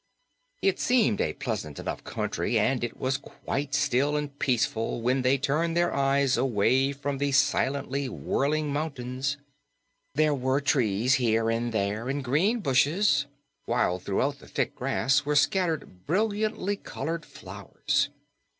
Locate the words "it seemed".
0.63-1.21